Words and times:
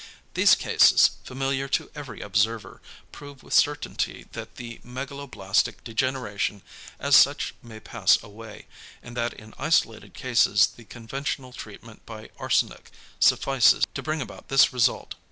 These 0.33 0.55
cases, 0.55 1.11
familiar 1.23 1.67
to 1.67 1.91
every 1.93 2.21
observer, 2.21 2.81
prove 3.11 3.43
with 3.43 3.53
certainty 3.53 4.25
that 4.31 4.55
the 4.55 4.79
megaloblastic 4.83 5.83
degeneration 5.83 6.63
as 6.99 7.15
such 7.15 7.53
may 7.61 7.79
pass 7.79 8.17
away, 8.23 8.65
and 9.03 9.15
that 9.15 9.33
in 9.35 9.53
isolated 9.59 10.15
cases 10.15 10.69
the 10.75 10.85
conventional 10.85 11.53
treatment 11.53 12.03
by 12.07 12.31
arsenic 12.39 12.89
suffices 13.19 13.85
to 13.93 14.01
bring 14.01 14.23
about 14.23 14.47
this 14.47 14.73
result. 14.73 15.13